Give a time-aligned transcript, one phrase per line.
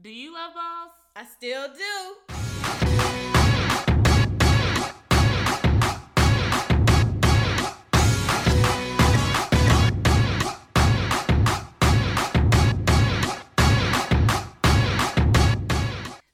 [0.00, 0.92] Do you love balls?
[1.16, 1.82] I still do.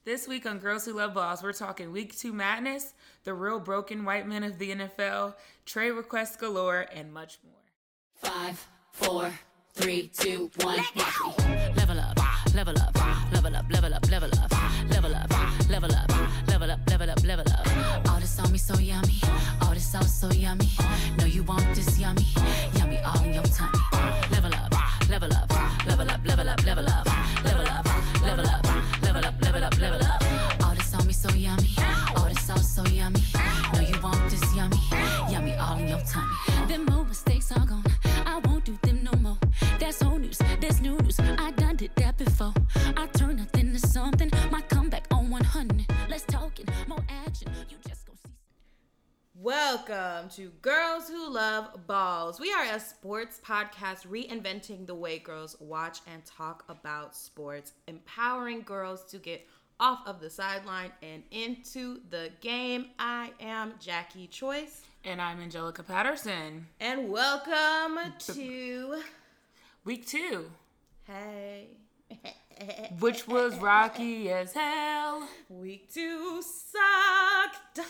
[0.03, 2.93] This week on Girls Who Love Balls, we're talking week two madness,
[3.23, 5.33] the real broken white men of the NFL,
[5.65, 8.31] trade requests galore, and much more.
[8.31, 9.33] Five, four,
[9.73, 10.77] three, two, one.
[10.77, 11.73] Watch me.
[11.75, 12.95] Level up, level up,
[13.31, 14.51] level up, level up, level up,
[14.89, 15.31] level up,
[15.69, 16.09] level up,
[16.47, 17.14] level up, level up.
[50.35, 52.39] To Girls Who Love Balls.
[52.39, 58.61] We are a sports podcast reinventing the way girls watch and talk about sports, empowering
[58.63, 59.47] girls to get
[59.79, 62.87] off of the sideline and into the game.
[62.99, 66.67] I am Jackie Choice, And I'm Angelica Patterson.
[66.79, 69.01] and welcome to
[69.85, 70.49] Week two,
[71.05, 71.67] Hey.
[72.99, 75.27] which was rocky as hell.
[75.49, 77.87] Week two sucked.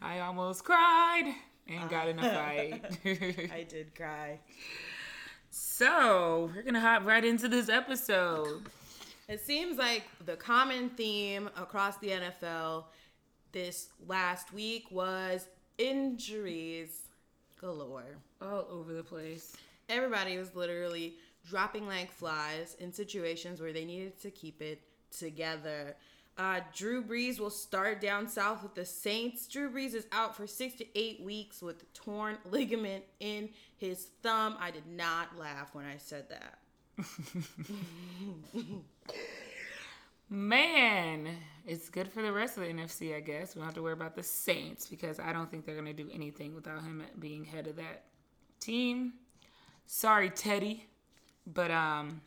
[0.00, 1.34] I almost cried
[1.68, 2.98] and got in a fight.
[3.52, 4.40] I did cry.
[5.50, 8.62] so, we're going to hop right into this episode.
[9.28, 12.84] It seems like the common theme across the NFL
[13.52, 15.48] this last week was
[15.78, 17.02] injuries
[17.60, 18.18] galore.
[18.42, 19.56] All over the place.
[19.88, 21.14] Everybody was literally
[21.48, 24.80] dropping like flies in situations where they needed to keep it
[25.16, 25.96] together.
[26.36, 29.46] Uh, Drew Brees will start down south with the Saints.
[29.46, 34.56] Drew Brees is out for six to eight weeks with torn ligament in his thumb.
[34.58, 36.58] I did not laugh when I said that.
[40.30, 41.28] Man,
[41.66, 43.54] it's good for the rest of the NFC, I guess.
[43.54, 45.92] We don't have to worry about the Saints because I don't think they're going to
[45.92, 48.04] do anything without him being head of that
[48.58, 49.12] team.
[49.86, 50.86] Sorry, Teddy.
[51.46, 52.22] But, um,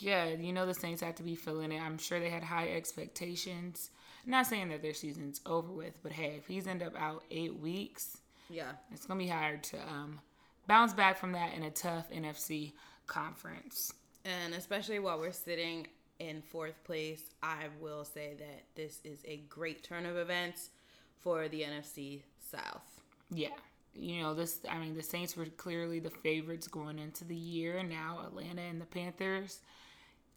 [0.00, 1.80] yeah, you know the Saints have to be feeling it.
[1.80, 3.90] I'm sure they had high expectations.
[4.24, 7.24] I'm not saying that their season's over with, but hey, if he's end up out
[7.30, 8.18] eight weeks,
[8.48, 8.72] Yeah.
[8.92, 10.20] it's gonna be hard to um,
[10.66, 12.72] bounce back from that in a tough NFC
[13.06, 13.92] conference.
[14.24, 15.86] And especially while we're sitting
[16.18, 20.70] in fourth place, I will say that this is a great turn of events
[21.18, 23.00] for the NFC South.
[23.30, 23.48] Yeah.
[23.94, 27.82] You know, this I mean the Saints were clearly the favorites going into the year
[27.82, 29.60] now Atlanta and the Panthers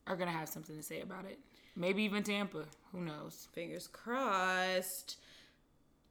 [0.08, 1.40] are gonna have something to say about it.
[1.76, 2.66] Maybe even Tampa.
[2.92, 3.48] Who knows?
[3.54, 5.18] Fingers crossed.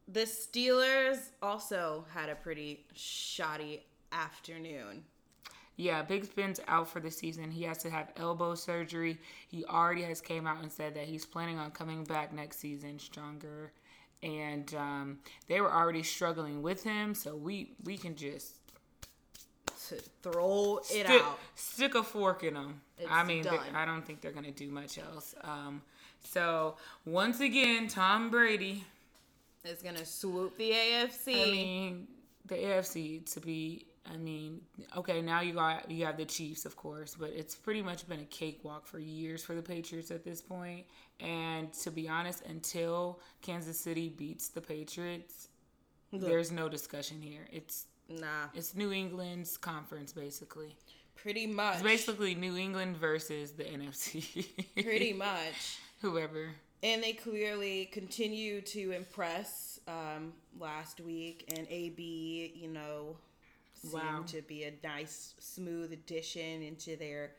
[0.08, 5.04] The Steelers also had a pretty shoddy afternoon.
[5.76, 7.50] Yeah, Big Ben's out for the season.
[7.50, 9.18] He has to have elbow surgery.
[9.48, 12.98] He already has came out and said that he's planning on coming back next season
[12.98, 13.72] stronger.
[14.22, 18.58] And um, they were already struggling with him, so we we can just
[19.96, 21.38] To throw it stick, out.
[21.54, 22.80] stick a fork in them.
[22.98, 23.46] It's I mean.
[23.74, 25.34] I don't think they're gonna do much else.
[25.42, 25.82] Um,
[26.22, 28.84] so once again, Tom Brady.
[29.64, 31.42] is gonna swoop the AFC.
[31.42, 32.08] I mean,
[32.46, 33.86] the AFC to be.
[34.12, 34.60] I mean,
[34.96, 38.18] okay, now you got you have the Chiefs, of course, but it's pretty much been
[38.20, 40.86] a cakewalk for years for the Patriots at this point.
[41.20, 45.48] And to be honest, until Kansas City beats the Patriots,
[46.12, 47.46] there's no discussion here.
[47.52, 47.86] It's
[48.20, 50.76] nah, it's New England's conference basically.
[51.16, 51.74] pretty much.
[51.74, 54.46] It's basically New England versus the NFC.
[54.74, 55.78] pretty much.
[56.00, 56.50] Whoever.
[56.82, 61.44] And they clearly continue to impress um, last week.
[61.56, 63.16] And AB, you know,
[63.74, 64.24] seemed Wow.
[64.28, 67.32] to be a nice, smooth addition into their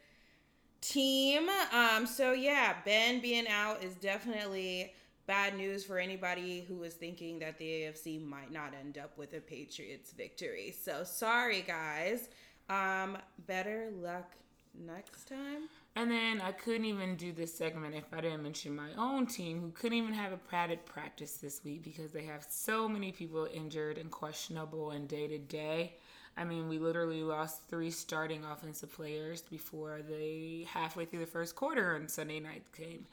[0.81, 1.50] team.
[1.73, 4.93] Um, so, yeah, Ben being out is definitely
[5.25, 9.34] bad news for anybody who was thinking that the AFC might not end up with
[9.34, 10.75] a Patriots victory.
[10.78, 12.29] So, sorry, guys.
[12.70, 13.17] Um,
[13.47, 14.31] better luck
[14.73, 15.70] next time.
[15.96, 19.61] And then I couldn't even do this segment if I didn't mention my own team,
[19.61, 23.47] who couldn't even have a padded practice this week because they have so many people
[23.53, 25.93] injured and questionable and day to day.
[26.35, 31.55] I mean, we literally lost three starting offensive players before the halfway through the first
[31.55, 33.05] quarter on Sunday night came.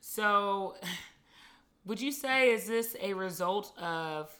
[0.00, 0.76] So,
[1.84, 4.30] would you say is this a result of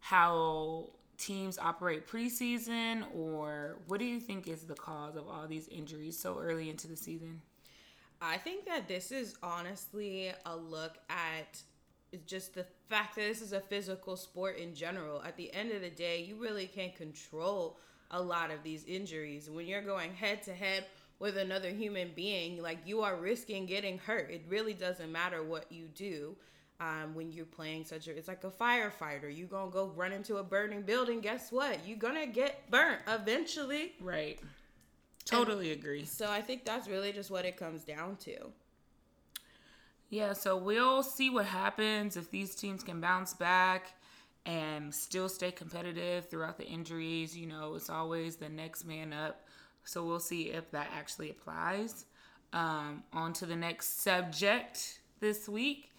[0.00, 5.68] how teams operate preseason, or what do you think is the cause of all these
[5.68, 7.40] injuries so early into the season?
[8.22, 11.62] I think that this is honestly a look at
[12.26, 15.22] just the fact that this is a physical sport in general.
[15.22, 17.78] At the end of the day, you really can't control
[18.10, 19.48] a lot of these injuries.
[19.48, 20.86] When you're going head to head
[21.18, 24.30] with another human being, like you are risking getting hurt.
[24.30, 26.34] It really doesn't matter what you do.
[26.80, 29.34] Um, when you're playing such a, it's like a firefighter.
[29.34, 31.20] You gonna go run into a burning building.
[31.20, 31.86] Guess what?
[31.86, 33.92] You're gonna get burnt eventually.
[34.00, 34.40] Right.
[35.26, 36.04] Totally and agree.
[36.06, 38.50] So I think that's really just what it comes down to.
[40.08, 43.92] Yeah, so we'll see what happens if these teams can bounce back
[44.44, 47.36] and still stay competitive throughout the injuries.
[47.36, 49.46] You know, it's always the next man up.
[49.84, 52.06] So we'll see if that actually applies.
[52.52, 55.89] Um, on to the next subject this week.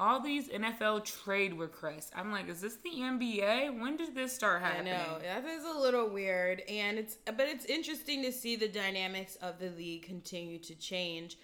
[0.00, 2.10] All these NFL trade requests.
[2.16, 3.78] I'm like, is this the NBA?
[3.78, 4.94] When did this start happening?
[4.94, 8.66] I know that is a little weird, and it's but it's interesting to see the
[8.66, 11.36] dynamics of the league continue to change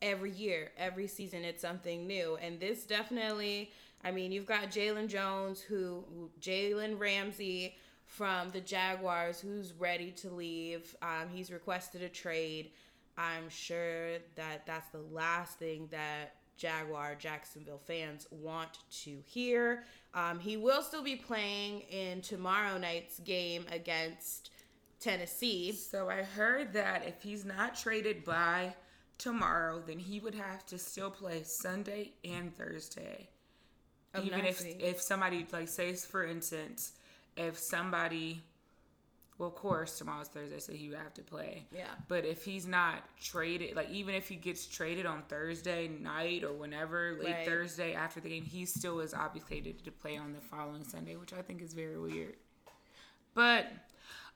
[0.00, 1.44] every year, every season.
[1.44, 3.72] It's something new, and this definitely.
[4.04, 10.30] I mean, you've got Jalen Jones, who Jalen Ramsey from the Jaguars, who's ready to
[10.30, 10.94] leave.
[11.02, 12.70] Um, he's requested a trade.
[13.18, 19.84] I'm sure that that's the last thing that Jaguar Jacksonville fans want to hear.
[20.14, 24.50] Um, he will still be playing in tomorrow night's game against
[25.00, 25.72] Tennessee.
[25.72, 28.74] So I heard that if he's not traded by
[29.18, 33.28] tomorrow, then he would have to still play Sunday and Thursday.
[34.14, 36.92] Oh, Even if if somebody like say for instance,
[37.36, 38.42] if somebody
[39.38, 41.66] well, of course, tomorrow's Thursday, so he would have to play.
[41.74, 41.90] Yeah.
[42.08, 46.54] But if he's not traded, like even if he gets traded on Thursday night or
[46.54, 47.46] whenever, late right.
[47.46, 51.34] Thursday after the game, he still is obligated to play on the following Sunday, which
[51.34, 52.36] I think is very weird.
[53.34, 53.66] But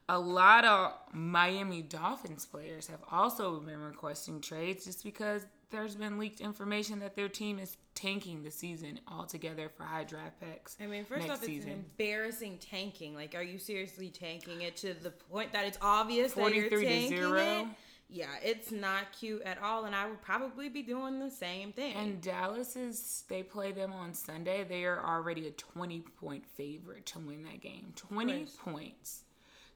[0.07, 6.17] a lot of Miami Dolphins players have also been requesting trades just because there's been
[6.17, 10.77] leaked information that their team is tanking the season altogether for high draft picks.
[10.81, 11.69] I mean, first off, it's season.
[11.71, 13.15] an embarrassing tanking.
[13.15, 17.35] Like, are you seriously tanking it to the point that it's obvious that you're tanking
[17.35, 17.67] it?
[18.13, 21.95] Yeah, it's not cute at all, and I would probably be doing the same thing.
[21.95, 24.65] And Dallas is they play them on Sunday.
[24.65, 27.93] They are already a twenty point favorite to win that game.
[27.95, 29.23] Twenty points.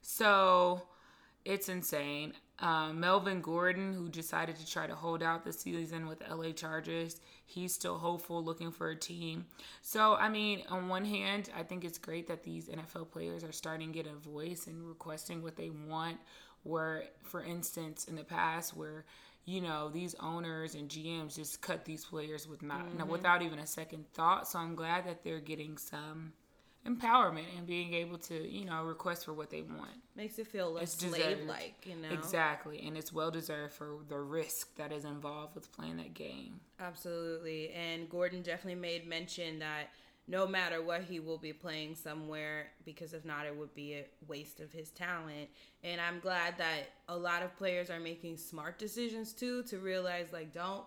[0.02, 0.82] So
[1.46, 2.34] it's insane.
[2.58, 7.20] Um, Melvin Gordon, who decided to try to hold out the season with LA Chargers,
[7.44, 9.44] he's still hopeful, looking for a team.
[9.82, 13.52] So, I mean, on one hand, I think it's great that these NFL players are
[13.52, 16.16] starting to get a voice and requesting what they want.
[16.62, 19.04] Where, for instance, in the past, where
[19.44, 23.08] you know these owners and GMs just cut these players with not mm-hmm.
[23.08, 24.48] without even a second thought.
[24.48, 26.32] So I'm glad that they're getting some
[26.86, 29.90] empowerment and being able to, you know, request for what they want.
[30.14, 32.10] Makes it feel less slave like, you know.
[32.10, 32.84] Exactly.
[32.86, 36.60] And it's well deserved for the risk that is involved with playing that game.
[36.80, 37.70] Absolutely.
[37.70, 39.88] And Gordon definitely made mention that
[40.28, 44.04] no matter what he will be playing somewhere because if not it would be a
[44.26, 45.48] waste of his talent
[45.84, 50.32] and i'm glad that a lot of players are making smart decisions too to realize
[50.32, 50.84] like don't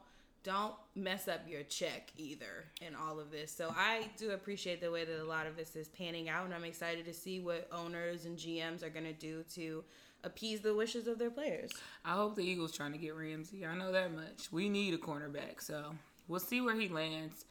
[0.50, 3.52] don't mess up your check either in all of this.
[3.52, 6.56] So I do appreciate the way that a lot of this is panning out, and
[6.56, 9.84] I'm excited to see what owners and GMs are going to do to
[10.24, 11.70] appease the wishes of their players.
[12.04, 13.64] I hope the Eagles trying to get Ramsey.
[13.64, 14.52] I know that much.
[14.52, 15.94] We need a cornerback, so
[16.28, 17.46] we'll see where he lands.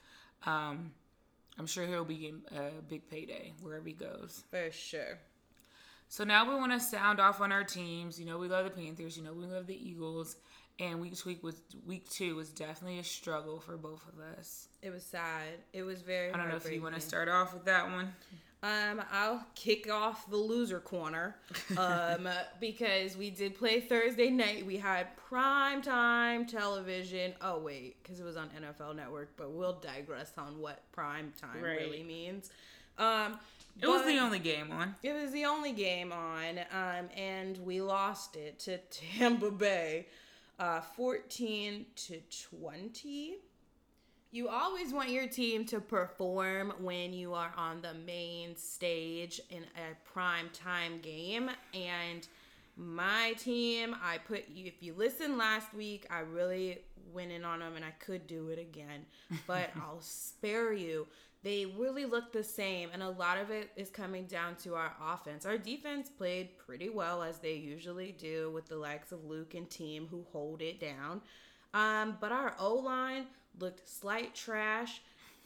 [0.45, 0.91] Um,
[1.57, 4.43] I'm sure he'll be getting a big payday wherever he goes.
[4.51, 5.21] For sure.
[6.09, 8.19] So now we want to sound off on our teams.
[8.19, 9.17] You know, we love the Panthers.
[9.17, 10.35] You know, we love the Eagles
[10.79, 14.69] and week week was week two was definitely a struggle for both of us.
[14.83, 15.47] It was sad.
[15.73, 16.33] It was very.
[16.33, 18.13] I don't know if you want to start off with that one.
[18.61, 21.37] Um, I'll kick off the loser corner,
[21.77, 22.29] um,
[22.61, 24.67] because we did play Thursday night.
[24.67, 27.35] We had prime time television.
[27.41, 31.63] Oh wait, because it was on NFL Network, but we'll digress on what prime time
[31.63, 31.79] right.
[31.79, 32.51] really means.
[32.99, 33.39] Um,
[33.81, 34.97] it was the only game on.
[35.05, 40.07] It was the only game on, um, and we lost it to Tampa Bay
[40.59, 42.21] uh, 14 to
[42.61, 43.37] 20.
[44.31, 49.63] You always want your team to perform when you are on the main stage in
[49.63, 51.51] a prime time game.
[51.73, 52.27] And
[52.79, 56.79] my team, I put you, if you listened last week, I really
[57.13, 59.05] went in on them and I could do it again,
[59.49, 61.09] but I'll spare you.
[61.43, 64.93] They really look the same and a lot of it is coming down to our
[65.05, 65.45] offense.
[65.45, 69.69] Our defense played pretty well as they usually do with the likes of luke and
[69.69, 71.21] team who hold it down.
[71.75, 73.27] Um, but our o-line
[73.59, 75.01] looked slight trash.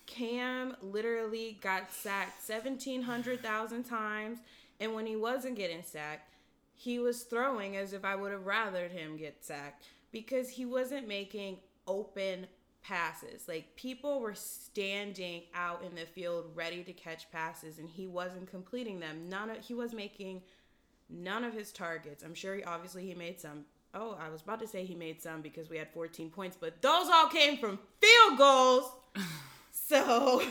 [0.05, 4.39] Cam literally got sacked 1700,000 times
[4.81, 6.32] and when he wasn't getting sacked
[6.75, 11.07] he was throwing as if i would have rathered him get sacked because he wasn't
[11.09, 12.47] making open
[12.85, 13.47] passes.
[13.49, 18.51] Like people were standing out in the field ready to catch passes and he wasn't
[18.51, 19.29] completing them.
[19.29, 20.43] None of he was making
[21.09, 22.23] none of his targets.
[22.25, 23.65] I'm sure he obviously he made some.
[23.95, 26.83] Oh, I was about to say he made some because we had 14 points, but
[26.83, 28.91] those all came from field goals.
[29.71, 30.43] so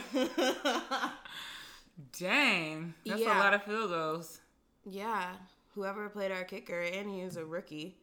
[2.18, 3.38] Dang, that's Yeah.
[3.38, 4.40] a lot of field goals.
[4.84, 5.34] yeah,
[5.74, 7.96] whoever played our kicker and he was a rookie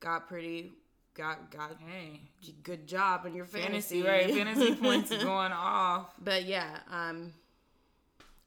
[0.00, 0.72] got pretty
[1.14, 2.20] got got Hey,
[2.62, 4.02] good job in your fantasy.
[4.02, 4.34] fantasy, right?
[4.46, 6.12] Fantasy points going off.
[6.22, 7.32] But yeah, um,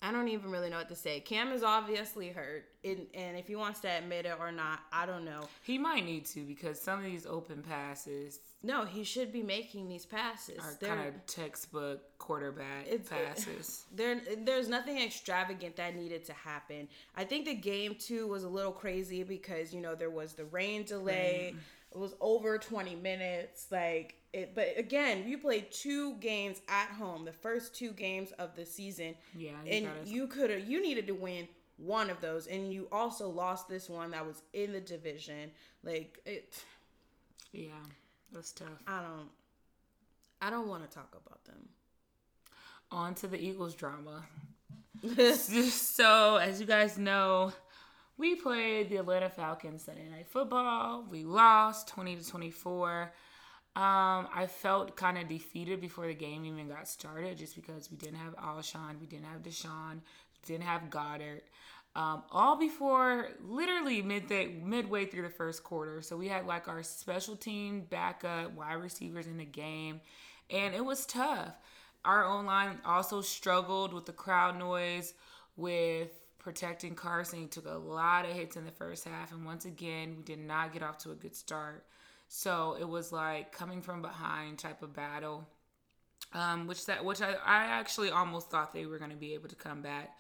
[0.04, 1.20] I don't even really know what to say.
[1.20, 5.06] Cam is obviously hurt, and, and if he wants to admit it or not, I
[5.06, 5.42] don't know.
[5.64, 9.88] He might need to because some of these open passes No, he should be making
[9.90, 10.58] these passes.
[10.60, 13.86] are They're- kind of textbook quarterback It's- passes.
[13.96, 16.88] there there's nothing extravagant that needed to happen.
[17.16, 20.46] I think the game too was a little crazy because you know there was the
[20.46, 21.54] rain delay.
[21.94, 27.26] It was over 20 minutes like it but again, you played two games at home,
[27.26, 29.16] the first two games of the season.
[29.36, 32.72] Yeah, you and gotta- you could have you needed to win one of those and
[32.72, 35.52] you also lost this one that was in the division.
[35.84, 36.64] Like it
[37.52, 37.72] yeah,
[38.32, 38.82] that's tough.
[38.88, 39.30] I don't
[40.42, 41.68] I don't want to talk about them.
[42.92, 44.24] On to the Eagles drama.
[45.36, 47.54] so, as you guys know,
[48.22, 51.04] we played the Atlanta Falcons Sunday Night Football.
[51.10, 53.12] We lost 20 to 24.
[53.76, 57.98] Um, I felt kind of defeated before the game even got started just because we
[57.98, 60.02] didn't have Alshon, we didn't have DeSean,
[60.46, 61.42] didn't have Goedert.
[61.96, 66.04] Um, all before literally midday, midway through the first quarter.
[66.04, 70.00] So we had like our special team backup wide receivers in the game,
[70.52, 71.56] and it was tough.
[72.06, 75.16] Our own line also struggled with the crowd noise,
[75.58, 77.40] with protecting Carson.
[77.40, 80.40] He took a lot of hits in the first half, and once again, we did
[80.40, 81.86] not get off to a good start.
[82.28, 85.48] So it was like coming from behind type of battle
[86.34, 89.50] um, which that which I, I actually almost thought they were going to be able
[89.50, 90.18] to come back.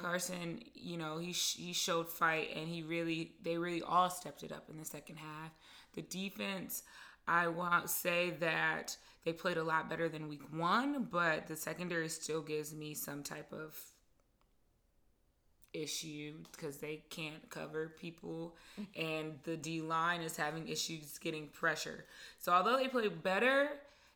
[0.00, 4.42] Carson, you know, he sh- he showed fight and he really they really all stepped
[4.42, 5.52] it up in the second half.
[5.94, 6.82] The defense,
[7.28, 11.54] I want to say that they played a lot better than week one, but the
[11.54, 13.78] secondary still gives me some type of
[15.74, 18.54] issue because they can't cover people
[18.96, 22.04] and the D line is having issues getting pressure.
[22.38, 23.70] So although they play better,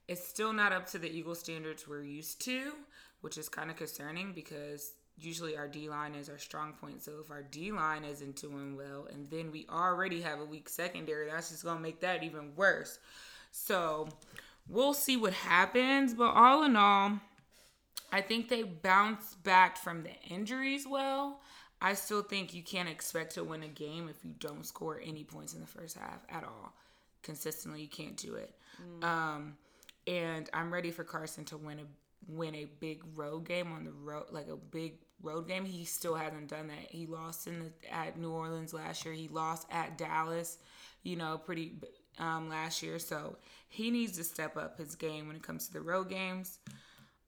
[0.08, 2.72] it's still not up to the Eagle standards we're used to,
[3.20, 7.02] which is kind of concerning because usually our D line is our strong point.
[7.02, 10.68] So if our D line isn't doing well and then we already have a weak
[10.68, 12.98] secondary, that's just going to make that even worse.
[13.50, 14.08] So
[14.68, 17.18] we'll see what happens, but all in all,
[18.12, 21.40] I think they bounced back from the injuries well.
[21.80, 25.24] I still think you can't expect to win a game if you don't score any
[25.24, 26.72] points in the first half at all.
[27.22, 28.54] Consistently, you can't do it.
[29.04, 29.56] Um,
[30.06, 31.84] and I'm ready for Carson to win a
[32.28, 35.64] win a big road game on the road, like a big road game.
[35.64, 36.90] He still hasn't done that.
[36.90, 39.14] He lost in the, at New Orleans last year.
[39.14, 40.58] He lost at Dallas,
[41.02, 41.74] you know, pretty
[42.18, 42.98] um, last year.
[42.98, 43.36] So
[43.68, 46.58] he needs to step up his game when it comes to the road games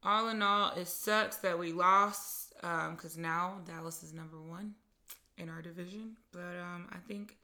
[0.03, 2.53] all in all, it sucks that we lost
[2.91, 4.73] because now Dallas is number one
[5.37, 6.17] in our division.
[6.31, 7.37] But um, I think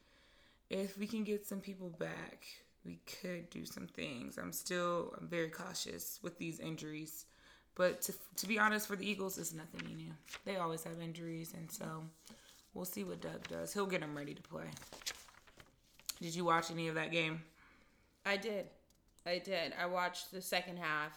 [0.69, 2.45] if we can get some people back,
[2.85, 4.37] we could do some things.
[4.37, 7.25] I'm still I'm very cautious with these injuries.
[7.75, 10.11] But to, to be honest, for the Eagles, it's nothing new.
[10.45, 12.05] They always have injuries, and so
[12.73, 13.73] we'll see what Doug does.
[13.73, 14.67] He'll get them ready to play.
[16.21, 17.41] Did you watch any of that game?
[18.25, 18.67] I did.
[19.25, 19.73] I did.
[19.79, 21.11] I watched the second half.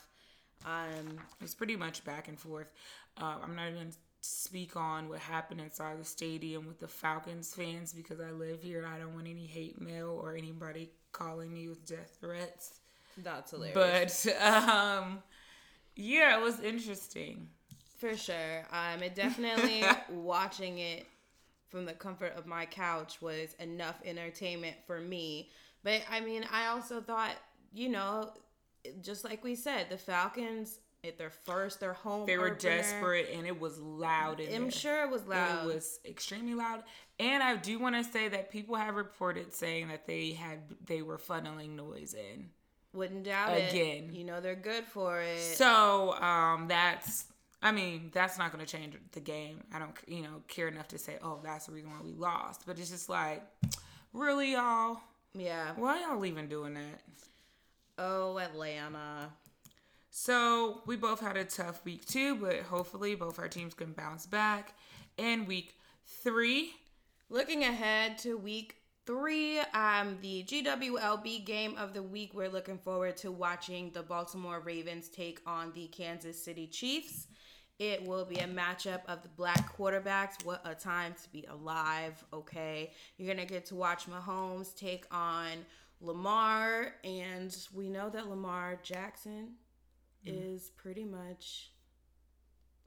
[0.64, 2.72] Um, It's pretty much back and forth.
[3.20, 7.92] Uh, I'm not even speak on what happened inside the stadium with the Falcons fans
[7.92, 11.68] because I live here and I don't want any hate mail or anybody calling me
[11.68, 12.80] with death threats.
[13.18, 14.26] that's hilarious.
[14.26, 15.22] But um,
[15.94, 17.48] yeah, it was interesting.
[17.98, 18.64] For sure.
[18.72, 21.06] Um, it definitely watching it
[21.68, 25.50] from the comfort of my couch was enough entertainment for me.
[25.82, 27.34] But I mean, I also thought,
[27.72, 28.32] you know,
[29.02, 32.26] just like we said, the Falcons at their first, their home.
[32.26, 34.40] They were opener, desperate and it was loud.
[34.40, 34.70] In I'm there.
[34.70, 35.68] sure it was loud.
[35.68, 36.82] It was extremely loud,
[37.18, 41.02] and I do want to say that people have reported saying that they had they
[41.02, 42.50] were funneling noise in.
[42.94, 43.70] Wouldn't doubt it.
[43.70, 44.10] Again.
[44.12, 45.40] You know they're good for it.
[45.40, 47.26] So um, that's
[47.62, 49.62] I mean that's not going to change the game.
[49.72, 52.62] I don't you know care enough to say oh that's the reason why we lost.
[52.66, 53.42] But it's just like
[54.12, 54.98] really y'all
[55.34, 55.72] yeah.
[55.76, 57.00] why y'all even doing that?
[57.98, 59.30] Oh, Atlanta.
[60.10, 64.24] So we both had a tough week too, but hopefully both our teams can bounce
[64.24, 64.74] back
[65.16, 65.74] in week
[66.22, 66.72] three.
[67.28, 72.34] Looking ahead to week three, um, the GWLB game of the week.
[72.34, 77.26] We're looking forward to watching the Baltimore Ravens take on the Kansas City Chiefs.
[77.78, 80.44] It will be a matchup of the black quarterbacks.
[80.44, 82.92] What a time to be alive, okay?
[83.16, 85.64] You're going to get to watch Mahomes take on
[86.00, 89.54] Lamar, and we know that Lamar Jackson
[90.26, 90.54] mm.
[90.54, 91.72] is pretty much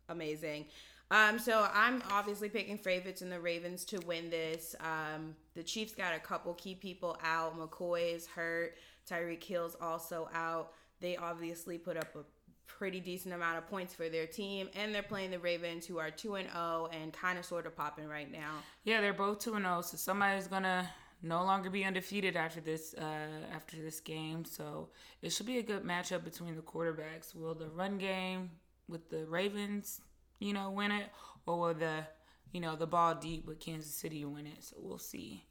[0.10, 0.66] amazing.
[1.10, 4.76] Um, so I'm obviously picking favorites in the Ravens to win this.
[4.80, 7.60] Um, the Chiefs got a couple key people out.
[7.60, 8.76] McCoy is hurt.
[9.10, 10.72] Tyreek Hill's also out.
[11.02, 12.20] They obviously put up a
[12.66, 16.10] pretty decent amount of points for their team, and they're playing the Ravens, who are
[16.10, 18.54] two and zero oh and kind of sort of popping right now.
[18.86, 19.80] Yeah, they're both two and zero.
[19.80, 20.90] Oh, so somebody's gonna
[21.22, 24.46] no longer be undefeated after this uh, after this game.
[24.46, 24.90] So
[25.22, 27.36] it should be a good matchup between the quarterbacks.
[27.36, 28.52] Will the run game
[28.88, 30.02] with the Ravens
[30.42, 31.06] you know, win it,
[31.46, 32.04] or will the,
[32.52, 34.64] you know, the ball deep with Kansas City win it?
[34.64, 35.46] So we'll see.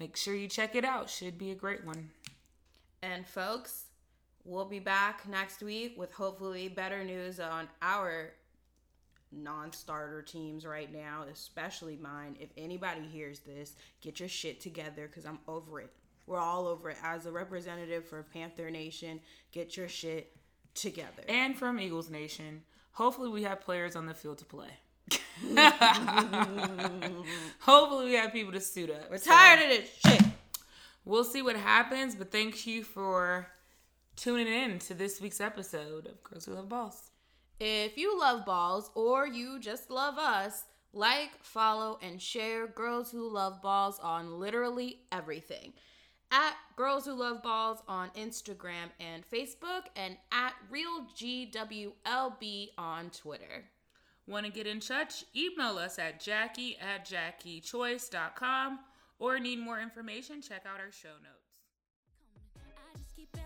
[0.00, 1.08] Make sure you check it out.
[1.08, 2.10] Should be a great one.
[3.02, 3.84] And folks,
[4.42, 8.32] we'll be back next week with hopefully better news on our
[9.36, 12.36] non-starter teams right now, especially mine.
[12.40, 15.92] If anybody hears this, get your shit together cuz I'm over it.
[16.26, 16.96] We're all over it.
[17.02, 19.20] As a representative for Panther Nation,
[19.52, 20.36] get your shit
[20.74, 21.22] together.
[21.28, 22.62] And from Eagles Nation,
[22.94, 24.68] Hopefully, we have players on the field to play.
[27.60, 29.10] Hopefully, we have people to suit up.
[29.10, 30.22] We're tired so, of this shit.
[31.04, 33.48] We'll see what happens, but thank you for
[34.14, 37.10] tuning in to this week's episode of Girls Who Love Balls.
[37.60, 43.28] If you love balls or you just love us, like, follow, and share Girls Who
[43.28, 45.72] Love Balls on literally everything
[46.34, 53.64] at Girls Who Love Balls on Instagram and Facebook, and at RealGWLB on Twitter.
[54.26, 55.24] Want to get in touch?
[55.36, 58.80] Email us at jackie at jackiechoice.com
[59.18, 60.42] or need more information?
[60.42, 61.43] Check out our show notes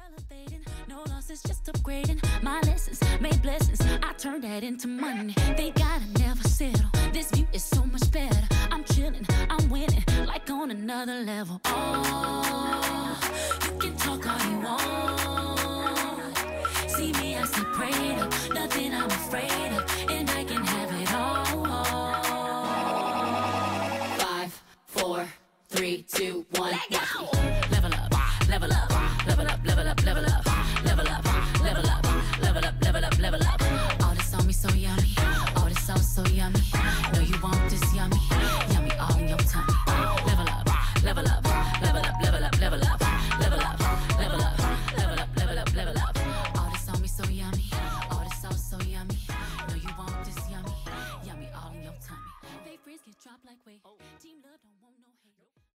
[0.09, 0.61] elevating.
[0.89, 2.23] No losses, just upgrading.
[2.43, 3.81] My lessons made blessings.
[4.03, 5.35] I turn that into money.
[5.57, 6.91] They gotta never settle.
[7.13, 8.41] This view is so much better.
[8.71, 11.61] I'm chilling, I'm winning, like on another level.
[11.65, 13.19] Oh,
[13.65, 16.37] you can talk all you want.
[16.91, 18.33] See me, I stay prayed up.
[18.55, 19.78] Nothing I'm afraid of.